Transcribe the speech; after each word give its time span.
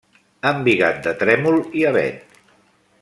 Embigat 0.51 0.97
de 1.07 1.13
trèmol 1.19 1.61
i 1.83 1.85
avet. 1.91 2.41